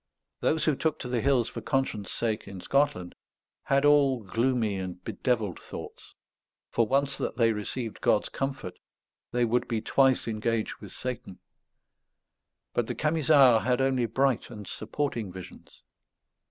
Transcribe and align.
Those 0.39 0.63
who 0.65 0.75
took 0.75 0.97
to 0.97 1.07
the 1.07 1.21
hills 1.21 1.47
for 1.47 1.61
conscience' 1.61 2.11
sake 2.11 2.47
in 2.47 2.59
Scotland 2.59 3.13
had 3.65 3.85
all 3.85 4.23
gloomy 4.23 4.77
and 4.77 4.99
bedevilled 5.03 5.59
thoughts; 5.59 6.15
for 6.71 6.87
once 6.87 7.19
that 7.19 7.37
they 7.37 7.53
received 7.53 8.01
God's 8.01 8.27
comfort 8.27 8.79
they 9.31 9.45
would 9.45 9.67
be 9.67 9.79
twice 9.79 10.27
engaged 10.27 10.77
with 10.77 10.91
Satan; 10.91 11.37
but 12.73 12.87
the 12.87 12.95
Camisards 12.95 13.63
had 13.63 13.79
only 13.79 14.07
bright 14.07 14.49
and 14.49 14.65
supporting 14.65 15.31
visions. 15.31 15.83